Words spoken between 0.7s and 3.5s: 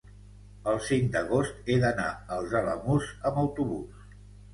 cinc d'agost he d'anar als Alamús amb